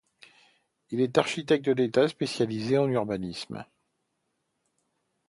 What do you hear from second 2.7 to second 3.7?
en urbanisme.